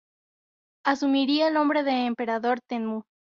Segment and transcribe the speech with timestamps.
[0.83, 3.03] Asumiría el nombre de Emperador Tenmu.